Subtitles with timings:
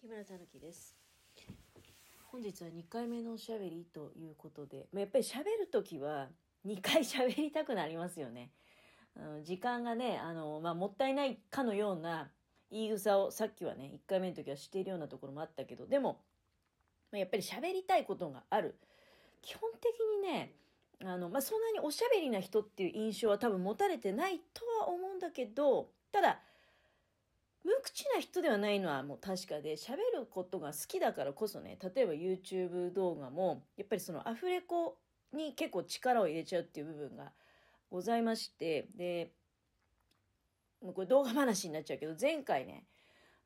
[0.00, 0.94] 木村たぬきです。
[2.30, 6.28] 本日は2回目のおしゃべりということでまあやっぱり喋るときは
[6.64, 8.52] 2回喋りたくなりますよね。
[9.16, 12.30] あの時間がねあの、まあ、もったいないかのような
[12.70, 16.20] 言い草をさっきはね1回目の時はしているようなところもあったけどでも、
[17.10, 18.78] まあ、やっぱり喋りたいことがある。
[19.42, 19.90] 基本的
[20.22, 20.52] にね
[21.04, 26.38] あの、まあ、そんなにおしゃべりな人っていう印象は多分持たれてないとは思うんだけどただ
[27.68, 34.96] 無口な人ではないのはもう確かで喋ることが好きだからこそね例えば YouTube 動画もやっぱりそのアフレコ
[35.34, 37.32] に結構力を入れちゃうっていう部分が
[37.90, 39.32] ございましてで
[40.80, 42.84] これ動画話になっちゃうけど前回ね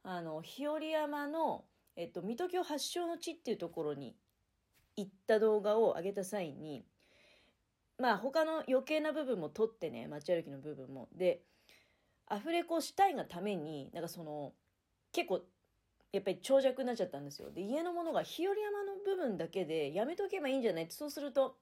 [0.05, 1.65] あの日和山の、
[1.97, 4.15] えっと、水戸京発祥の地っていうところに
[4.97, 6.85] 行った動画を上げた際に
[7.99, 11.09] まあ他の余計な部分も撮ってね街歩きの部分も。
[11.13, 11.43] で
[12.33, 14.55] アフレコしたいがためになんかその
[15.13, 15.43] 結構
[16.13, 17.51] やっぱり長尺になっちゃったんですよ。
[17.51, 20.85] で家のものが日和山の部分だけでやめとけばいいんじゃない？
[20.85, 21.57] ってそうすると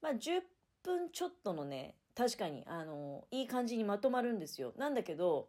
[0.00, 0.40] まあ10
[0.82, 4.72] 分ちょっとのね確かにあのいい感じにまとまるんですよ。
[4.78, 5.48] なんだけど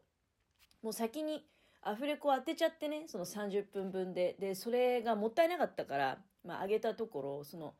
[0.83, 1.45] もう先に
[1.81, 4.35] アフレコ当てちゃってねその30分分で。
[4.39, 7.75] でそれがもったいなかったからまあ上げたところその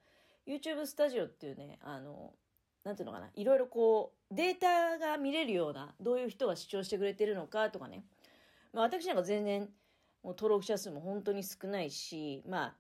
[0.47, 2.31] YouTube スタジオっていうねあの
[2.85, 8.03] なんていうのかないろいろこうデータが見れるようなどういう人が視聴してくれてるのかとかね、
[8.73, 9.61] まあ、私なんか全然
[10.23, 12.73] もう登録者数も本当に少ないしまあ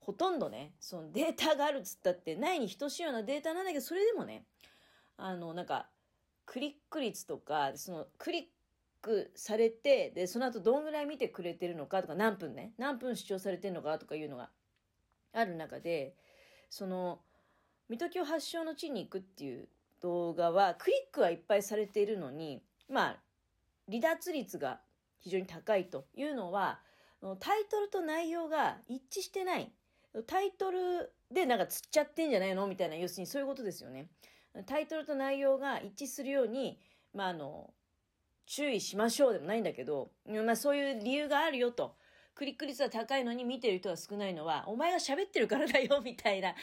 [0.00, 4.44] ほとんどねそのデータがあるっつったってないに等しいようなデータなんだけどそれでもね
[5.16, 5.86] あのなんか
[6.44, 8.42] クリック率とかそのクリッ
[9.00, 14.50] クされてでその後どんぐらい見てくれてるのかとか何分ね何分視聴されてるのかとかいうのが
[15.32, 16.14] ある中で
[16.68, 17.20] その
[17.88, 19.68] 水戸京発祥の地に行くっていう
[20.02, 23.16] 動画はクリックはいっぱいされているのにまあ
[23.88, 24.80] 離脱率が
[25.20, 26.80] 非常に高いというのは
[27.38, 29.72] タイトルと内容が一致してない。
[30.26, 34.08] タイトルでなんか釣っちゃってんじゃないのみたいな要するにそういうことですよね。
[34.66, 36.78] タイトルと内容が一致するように
[37.14, 37.72] まああの
[38.46, 41.96] 注意しましょうでもないんだけど、まあ、そういう理由があるよと。
[42.42, 46.56] クリック率は高いのに見てる人が少ないのは、お前が喋ってるからだよ、 みたいな、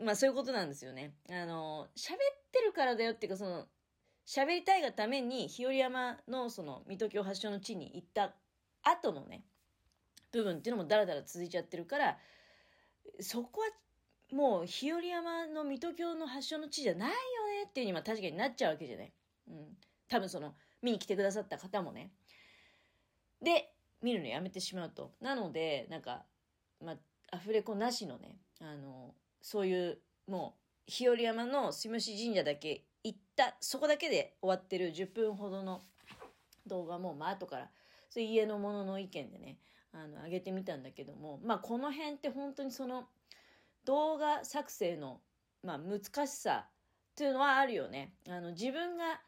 [0.00, 1.12] まあそういうことなんですよね。
[1.28, 2.16] あの、喋っ
[2.50, 3.68] てるからだよっていうか、その、
[4.24, 8.34] 喋りたいがために、日和山のその、水戸京発祥の地に行った
[8.84, 9.44] 後のね、
[10.32, 12.18] 部分っていうのもダラダラ続いちゃってるから、
[13.20, 13.68] そこは
[14.32, 19.12] もう日和山の水戸京の発祥の地じゃないよねっていうには確かになっちゃうわけじゃない。
[19.48, 19.76] うん。
[20.08, 22.12] 多分その、見に来てくださった方もね。
[23.42, 25.12] で、見るのやめてしまうと。
[25.20, 26.24] なので、なんか、
[26.84, 26.96] まあ、
[27.32, 35.82] アフレコなしのね、あの、そういう、もう、日和山の住吉神社だけ行った、そこだけで終わってる10分ほどの
[36.66, 37.70] 動画も、まあ、後から、
[38.08, 39.58] そ家の者の意見でね、
[39.92, 43.08] あの、上げてみたんだけども、まあ、この辺って本当にその、
[43.84, 45.20] 動画作成の、
[45.62, 48.14] まあ、難しさっていうのはあるよね。
[48.28, 49.20] あの、自分が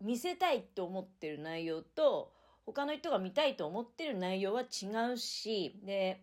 [0.00, 2.33] 見せたいって思ってる内容と、
[2.66, 6.22] 他の人が見たいと思ってる内容は違うし、で、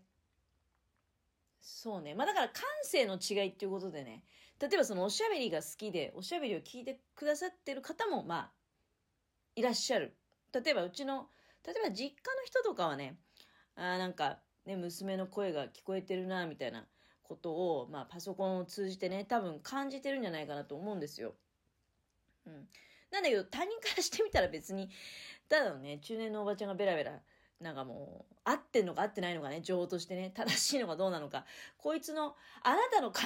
[1.61, 2.15] そうね。
[2.15, 4.23] まあだから感性の違いっていうことでね、
[4.59, 8.51] 例えばそのおしゃべりが好きで、おしゃべりを聞いてくださってる方も、まあ、
[9.55, 10.15] いらっしゃる。
[10.53, 11.27] 例えばうちの、
[11.65, 13.17] 例えば実家の人とかはね、
[13.75, 16.85] あなんか、ね、娘の声が聞こえてるな、みたいな
[17.23, 21.33] ことを、まあパソコンを通じてね、多分感じてるんじゃないかなと思うんですよ。
[22.45, 22.67] うん。
[23.11, 24.89] なんだけど他人からしてみたら別に
[25.51, 27.19] ただのね、中年のおばちゃんがベラベラ、
[27.59, 31.45] なんかもう、合ってんのか合ってないのかね、情報としてね、正しいのかどうなのか、
[31.77, 33.19] こいつの、あなたの 考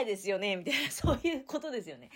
[0.00, 2.10] えですよね、みたいな、 そういうことですよね。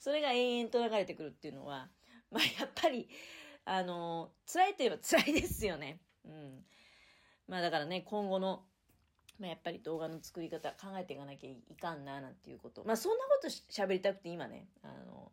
[0.00, 1.90] それが延々と流れてくるっていうのは、
[2.30, 3.10] まあやっぱり、
[3.66, 6.00] あの、辛いといえば辛いですよね。
[6.24, 6.64] うん。
[7.46, 8.66] まあだからね、今後の、
[9.38, 12.84] まあ、やっぱり動画の作り方考えていかなきゃいかんな、なんていうこと。
[12.84, 15.30] まあそんなことし喋りたくて今ね、あの、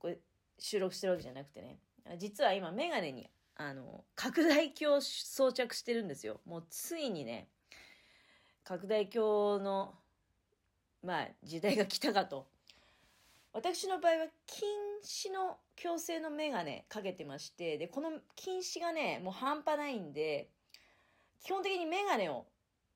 [0.00, 0.18] これ
[0.58, 1.78] 収録してるわけじゃなくてね、
[2.18, 6.40] 実は今メガネに、あの、拡大鏡を装着してるんですよ。
[6.46, 7.48] もうついにね、
[8.64, 9.94] 拡大鏡の、
[11.02, 12.48] まあ、時代が来たかと。
[13.52, 14.68] 私の場合は近
[15.02, 20.50] 視の矯正のメガネかけてまして、で、この近視がね、もう半端ないんで、
[21.42, 22.46] 基本的にメガネを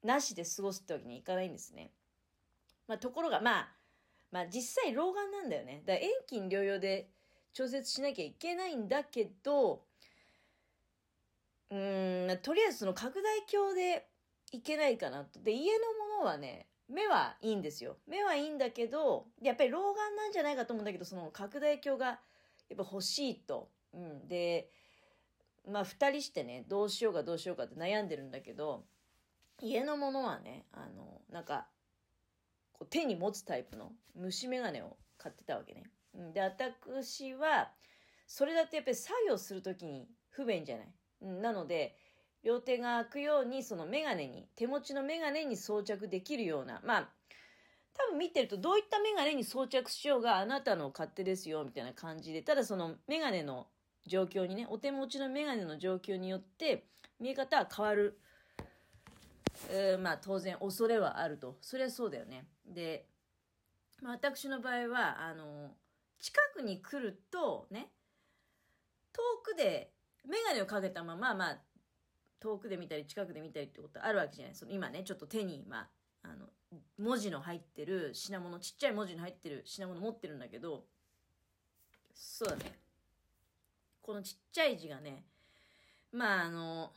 [0.03, 1.91] なしで過ごすってわけにいかないんですね。
[2.87, 3.69] まあ、ところが、まあ、
[4.35, 5.85] まあ実際老眼なんだよね。
[5.87, 7.09] だから遠近療養で
[7.53, 9.85] 調節しなきゃいけないんだけど、
[11.71, 14.09] うん、とりあえずその拡大鏡で
[14.51, 15.41] いけないかなと。
[15.41, 17.99] で、家のものはね、目はいいんですよ。
[18.09, 22.19] 目はいいんだけど、やっぱり老眼なんじゃないかと思うんだけど、その拡大鏡がやっ
[22.77, 23.71] ぱ欲しいと。
[23.93, 24.27] うん。
[24.27, 24.69] で、
[25.71, 28.85] まあ二人してね、どうしようかどうしようかって悩んでるんだけど、
[29.61, 31.69] 家のものはね、あの、なんか、
[32.75, 35.85] こう手に持つタイプの虫眼鏡を買ってたわけね。
[36.33, 37.73] で、私は、
[38.27, 40.89] それだってやっぱり作業するときに不便じゃない。
[41.21, 41.97] なので、
[42.43, 47.09] 両手が開くように、そのメガネに、手持ちのメガネに装着できるような、まあ、
[47.95, 53.69] 多分見てるとどういったメガネに装着しようがあなたの勝手ですよ、みたいな感じで、ただそのメガネの
[54.07, 56.85] 状況にね、お手持ちのメガネの状況によって
[57.21, 58.19] 見え方は変わる。
[59.71, 61.57] えー、まあ当然恐れはあると。
[61.61, 62.47] それはそうだよね。
[62.67, 63.07] で、
[64.03, 65.71] まあ、私の場合は、あの、
[66.21, 67.89] 近くに来るとね、
[69.13, 69.93] 遠くで
[70.27, 71.59] メガネをかけたまま、まあ、
[72.41, 75.89] 遠くで見たり近くで見たりってことあるわけじゃないその今ね、ちょっと手に、ま
[76.23, 76.47] あ、あの、
[76.99, 80.85] 文字の入ってる品物、ちっちゃい文字の入ってる品物持ってるんだけど、
[82.15, 82.79] そうだね。
[84.03, 85.25] このちっちゃい字がね、
[86.13, 86.93] まああの、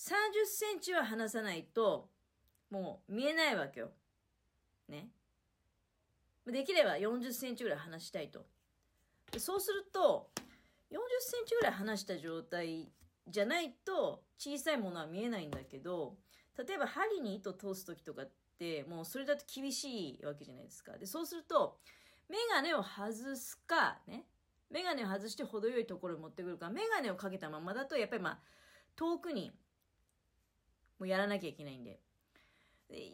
[0.00, 2.08] 30センチは離さないと、
[2.70, 3.90] もう見えないわけよ。
[4.88, 5.10] ね。
[6.46, 8.46] できれば40センチぐらい離したいと。
[9.36, 10.30] そうすると、
[10.90, 12.90] 40センチぐらい離した状態
[13.28, 16.16] じゃないと小さいものは見えないんだけど、
[16.56, 20.96] 例えば針に糸通す時とかって、もうそれだと厳しいわけじゃないですか。
[20.96, 21.78] で、そうすると、
[22.30, 24.24] メガネを外すか、ね。
[24.70, 28.38] メガネを外して程よいところに持ってくるか、メガネをかけたままだと、やっぱりまあ、
[28.96, 29.52] 遠くに、
[31.00, 31.98] もうやらなきゃいけないんで。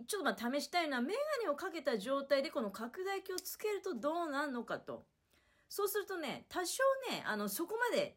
[0.06, 5.06] ちょっとまあ試したいのは、メガネをかけた状態でこの拡大鏡をつけるとどうなるのかと。
[5.68, 8.16] そうするとね、多少ね、あの、そこまで、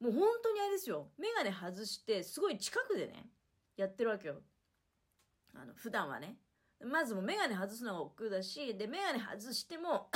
[0.00, 1.08] もう本当にあれですよ。
[1.18, 3.30] メガネ外して、すごい近くでね、
[3.76, 4.36] やってるわけよ。
[5.54, 6.36] あの、普段はね。
[6.84, 10.10] まずもうメガネ外すのが億劫だし、で、メガネ外しても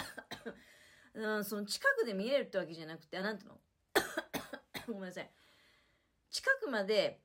[1.14, 3.61] うん、その近くで見えるってわけじゃなくて、あ、なんていうの？
[4.88, 5.31] ごめんなさい。
[6.31, 7.20] 近くまで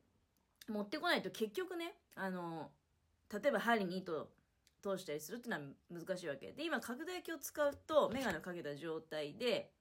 [0.67, 2.71] 持ってこないと結局ね、あの、
[3.31, 4.29] 例えば針に糸
[4.81, 6.51] 通したりするっていうのは難しいわけ。
[6.51, 9.71] で、今拡大鏡を使うと、メガネをかけた状態で、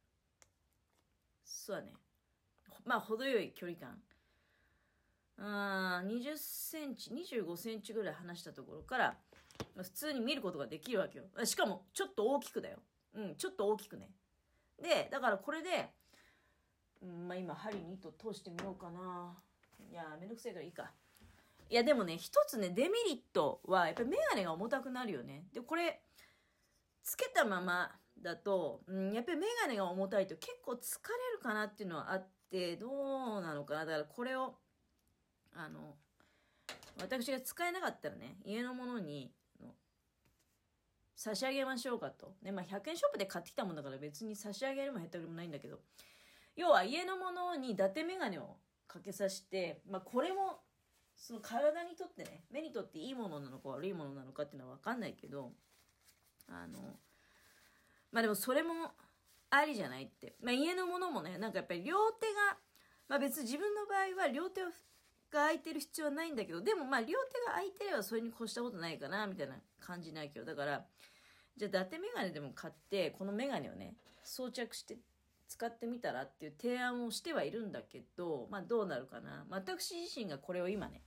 [1.44, 1.92] そうだね。
[2.84, 3.98] まあ、程よい距離感。
[5.36, 9.16] あ20センチ、25センチぐらい離したところから、
[9.76, 11.24] 普通に見ることができるわけよ。
[11.44, 12.78] しかも、ちょっと大きくだよ。
[13.14, 14.10] うん、ちょっと大きくね。
[14.82, 15.90] で、だからこれで、
[17.02, 19.34] うん、まあ今、針に糸通してみようかな。
[20.14, 20.92] いやめんどくせえからいいか。
[21.70, 25.44] いや、でもね、一つね、デメリットは、やっぱりメガネが重たくなるよね。
[25.52, 26.02] で、これ、
[27.02, 27.90] つけたまま
[28.20, 32.88] だと、うん、やっぱりメガネが重たいと結構疲れるかなっていうのはあって、ど
[33.38, 33.86] うなのかな。
[33.86, 34.54] だからこれを、
[35.54, 35.96] あの、
[37.00, 39.32] 私が使えなかったらね、家のものに、
[41.16, 42.34] 差し上げましょうかと。
[42.42, 45.80] ね、まあ、100円ショップで買ってきたもんだから別に差し上げるも減ったりもないんだけど、
[46.56, 50.60] 要は家のものに伊達メガネをかけさして、まあ、これも
[51.16, 55.52] その体にとってね目にとっていいものなのか悪いものなのかっていうのは分かんないけど
[56.48, 56.78] あの
[58.12, 58.92] まあでもそれも
[59.50, 62.58] ありじゃないって、まあ、家のものもねなんかやっぱり両手が、
[63.08, 64.68] まあ、別に自分の場合は両手が
[65.32, 67.12] 空いてる必要はないんだけどでもまあ両手
[67.46, 70.44] が空いてればそれに越したことないかなみたいな感じないけど。
[70.44, 70.84] だから
[71.56, 73.94] じゃあ伊達メガネでも買ってこのメガネをね
[74.24, 74.98] 装着して
[75.48, 79.46] 使ってみたらっていう提案をしてはいるんだけど、まあどうなるかな。
[79.50, 81.02] 私自身がこれを今ね、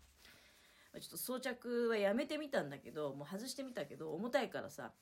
[0.94, 4.94] ちょっと装着はやめてみたんだけど、もう外してみたけど、重たいからさ、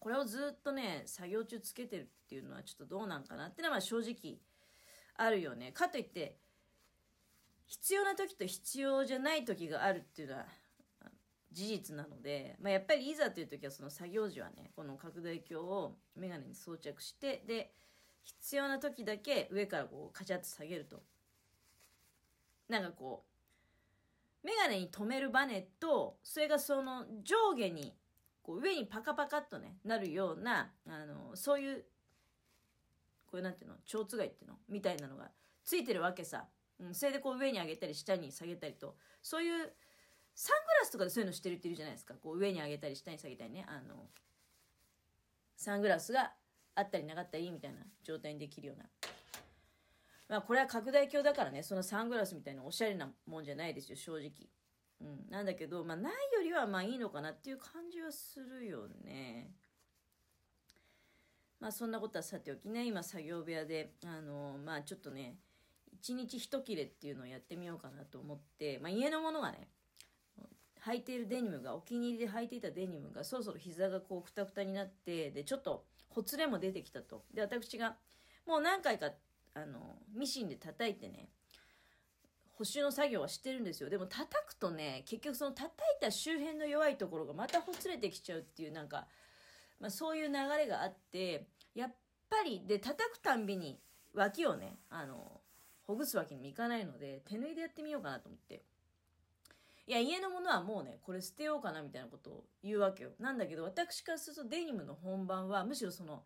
[0.00, 4.38] これをずっとね、作業中つけてるっていうのはちょっとどうなんかなっていうのは正直
[5.16, 5.72] あるよね。
[5.72, 6.38] かといって、
[7.66, 10.46] 必要な時と必要じゃない時があるっていうのは
[11.52, 17.74] 事実なので、まあ、やっぱりいざという時はその作業時はね、この拡大鏡をメガネに装着して、で、
[18.36, 21.02] 必要な時だけ上からこうカチャッと下げると。
[22.68, 23.24] なんかこ
[24.44, 27.94] うメガネに留めるバネとそれがその上下に
[28.42, 31.84] こう上にパカパカっとねなるようなあのそういう
[33.26, 35.30] これなんていうの蝶つがいっていうのみたいなのが
[35.64, 36.46] ついてるわけさ、
[36.78, 39.72] うん、それでこう上に上げたり下に下げたりとそういう
[40.34, 42.14] サングラスとかでそういうのしてるっているじゃないですか。
[42.14, 43.66] こう上に上げたり下に下げたりね。
[43.68, 44.06] あの
[45.56, 46.32] サングラスが
[46.78, 48.84] あったりなかったりみたいな状態にできるような。
[50.28, 54.30] まあこれは拡大鏡だからね、そのサングラスみたいなおしゃれなもんじゃないですよ、正直。
[55.00, 55.30] うん。
[55.30, 59.50] なんだけど、まあないよりはまあいいのかなっていう感じはするよね。
[61.58, 65.38] まあそんなことはさておきね、今作業部屋で、あのー、まあちょっとね、
[65.90, 69.68] 一日一切れっていうのをやってみようかなと思って、まあ家のものがね、
[70.84, 77.24] 履いているデニムが、お気に入りで履いていたデニムが、そろそろ膝がこうくたくたになって、で、ちょっとほつれも出てきたと。
[77.32, 77.96] で、私が、
[78.46, 79.10] もう何回か、
[79.54, 81.28] あのミシンで叩いてね
[82.54, 89.06] 補修の作業はしてるんですよでも叩くとね結局その叩いた周辺の弱いところがまたほつれてきちゃうっていうなんか、
[89.80, 91.94] まあ、そういう流れがあってやっ
[92.30, 93.78] ぱりで叩くたんびに
[94.14, 95.40] 脇をねあの
[95.86, 98.62] ほぐすわけにもいかないので手縫いでやってみようかなと思って
[99.88, 103.10] いや家のものはもうねこれ捨てようかなみたいなことを言うわけよ。
[103.18, 106.24] なんだけど私からするとデニムの本番はむしろその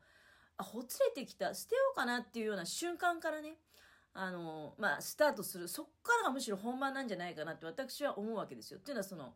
[0.56, 3.54] あほつれてきた捨てようかなっていうような瞬間からね
[4.14, 5.68] あのまあスタートする。
[5.68, 8.80] そっからがむしろ本番なんじゃないかなって私は思うわけですよ。
[8.80, 9.34] っていうのはその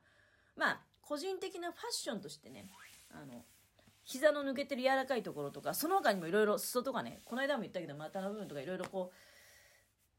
[0.57, 2.67] まあ個人的なファッションとしてね
[3.13, 3.45] あの
[4.03, 9.13] 膝の抜けてる柔らかいところとかその他にもいろいろ裾とかねこの間も言ったけど股の部分とかいろいろこ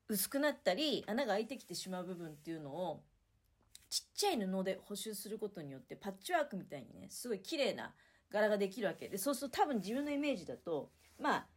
[0.09, 3.01] う薄くなったり穴が開いてきてしまう部分っていうのを
[3.89, 7.93] ちっちゃい布で補修することによってパッチワークみたいにねすごい綺麗な
[8.29, 9.07] 柄ができるわけ。
[9.07, 11.47] でそうすると多分自分のイメージだとまあ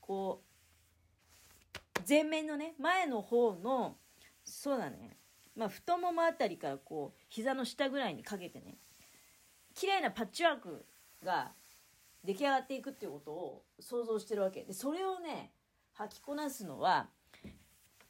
[0.00, 3.96] こう前面のね前の方の
[4.44, 5.16] そうだね
[5.54, 8.78] まあ太ももあたりからこう膝の下ぐらいにかけてね
[9.74, 10.84] 綺麗なパッチワーク
[11.24, 11.52] が
[12.24, 14.64] 出来上がっていくっていうことを想像してるわけ。
[14.64, 15.52] でそれをね
[15.98, 17.08] 履きこなすのは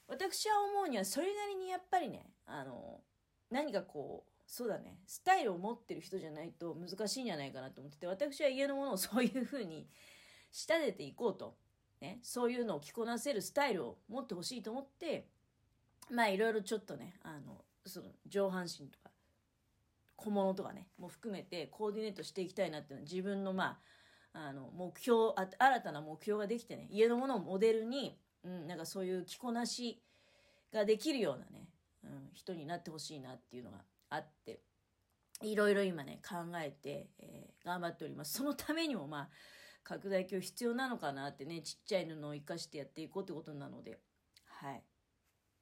[0.09, 3.01] 私は思うにはそれなりにやっぱりねあの
[3.51, 4.99] 何かこうそうだね。
[5.07, 9.89] スタイルを持ってる人じゃないと難しいんじゃないかなと思ってて私は家のものをそういうふうに
[10.53, 11.57] 仕立てていこうと、
[12.01, 15.27] ね、そういうのを着こなせるスタイルを持ってほしいと思って
[16.11, 19.11] まあいろいろちょっとねあのその上半身とか
[20.17, 23.79] 小物とかねも含めてコーディネートしていきたいなっていうのは自分のま
[24.33, 30.03] ああの目標あ新たな目標ができてね家のものをモデルに、うん、なんかそういう着こなし
[30.73, 31.69] ができるようなね、
[32.07, 33.79] うん、人になってほしいなっていうのが
[34.11, 34.61] あって
[35.43, 38.35] いろいろ今ね考えて、えー、頑張っております。
[38.35, 39.29] そのためにもまあ
[39.83, 43.99] 拡大鏡必要なのかなってねちっちゃい布を生かしてやっていこうってことなので
[44.45, 44.83] はい。